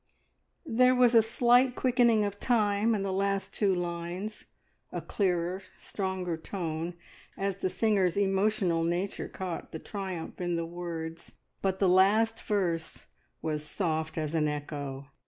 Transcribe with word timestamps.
There 0.65 0.95
was 0.95 1.13
a 1.13 1.21
slight 1.21 1.75
quickening 1.75 2.25
of 2.25 2.39
time 2.39 2.95
in 2.95 3.03
the 3.03 3.13
last 3.13 3.53
two 3.53 3.75
lines, 3.75 4.45
a 4.91 4.99
clearer, 4.99 5.61
stronger 5.77 6.37
tone, 6.37 6.95
as 7.37 7.57
the 7.57 7.69
singer's 7.69 8.17
emotional 8.17 8.83
nature 8.83 9.27
caught 9.27 9.71
the 9.71 9.77
triumph 9.77 10.41
in 10.41 10.55
the 10.55 10.65
words, 10.65 11.33
but 11.61 11.77
the 11.77 11.87
last 11.87 12.41
verse 12.41 13.05
was 13.43 13.63
soft 13.63 14.17
as 14.17 14.33
an 14.33 14.47
echo. 14.47 15.05